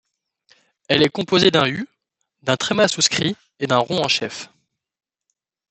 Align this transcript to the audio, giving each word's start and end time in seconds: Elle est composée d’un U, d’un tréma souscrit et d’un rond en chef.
Elle 0.87 1.03
est 1.03 1.09
composée 1.11 1.51
d’un 1.51 1.67
U, 1.69 1.87
d’un 2.41 2.57
tréma 2.57 2.87
souscrit 2.87 3.35
et 3.59 3.67
d’un 3.67 3.77
rond 3.77 4.03
en 4.03 4.07
chef. 4.07 4.49